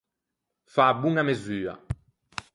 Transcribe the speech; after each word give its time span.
Fâ 0.73 0.85
boña 1.01 1.23
mesua. 1.29 1.73